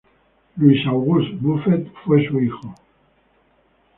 Louis-Auguste 0.57 1.35
Buffet 1.35 1.91
fue 2.03 2.27
su 2.27 2.39
hijo. 2.41 2.73